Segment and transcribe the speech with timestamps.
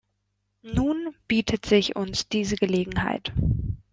[0.63, 3.31] Nun bietet sich uns diese Gelegenheit.